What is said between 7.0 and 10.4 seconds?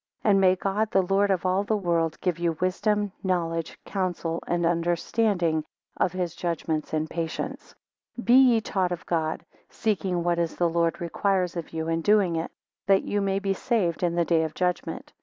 patience: 13 Be ye taught of God; seeking what